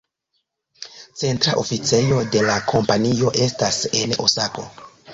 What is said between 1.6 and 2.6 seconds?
oficejo de la